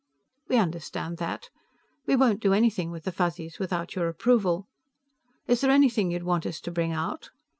"We 0.47 0.57
understand 0.57 1.17
that. 1.19 1.51
We 2.07 2.15
won't 2.15 2.39
do 2.41 2.53
anything 2.55 2.89
with 2.89 3.03
the 3.03 3.11
Fuzzies 3.11 3.59
without 3.59 3.93
your 3.93 4.07
approval. 4.07 4.65
Is 5.45 5.61
there 5.61 5.69
anything 5.69 6.09
you'd 6.09 6.23
want 6.23 6.47
us 6.47 6.59
to 6.61 6.71
bring 6.71 6.91
out?" 6.91 7.29